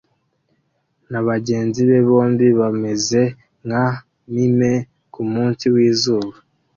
nabagenzi 1.11 1.81
be 1.89 1.99
bombi 2.07 2.47
bameze 2.59 3.21
nka 3.65 3.85
mime 4.33 4.71
kumunsi 5.13 5.65
wizuba 5.75 6.35